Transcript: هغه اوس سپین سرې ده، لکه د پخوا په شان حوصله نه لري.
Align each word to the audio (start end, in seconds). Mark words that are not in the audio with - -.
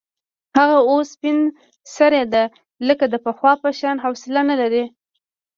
هغه 0.57 0.77
اوس 0.89 1.07
سپین 1.15 1.37
سرې 1.95 2.23
ده، 2.33 2.43
لکه 2.87 3.05
د 3.09 3.15
پخوا 3.25 3.53
په 3.61 3.69
شان 3.79 3.97
حوصله 4.03 4.41
نه 4.49 4.55
لري. 4.61 4.85